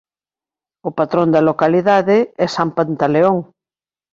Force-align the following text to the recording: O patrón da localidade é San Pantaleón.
O 0.87 0.89
patrón 0.99 1.27
da 1.33 1.41
localidade 1.49 2.17
é 2.45 2.47
San 2.55 2.69
Pantaleón. 2.77 3.37